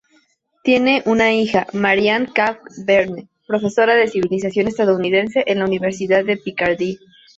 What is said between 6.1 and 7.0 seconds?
de Picardie.